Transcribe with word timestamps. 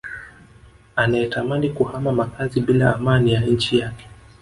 anayetamani 0.95 1.69
kuhama 1.69 2.11
makazi 2.11 2.61
bila 2.61 2.95
amani 2.95 3.33
ya 3.33 3.41
nchi 3.41 3.79
yake 3.79 4.07